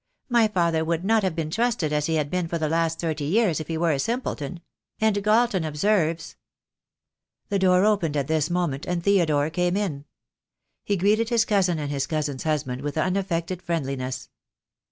[0.29, 3.25] My father would not have been trusted as he has been for the last thirty
[3.25, 4.61] years if he were a simpleton;
[4.99, 6.37] and Galton observes"
[7.49, 10.05] The door opened at his moment and Theodore came in.
[10.83, 14.29] He greeted his cousin and his cousin's husband with unaffected friendliness.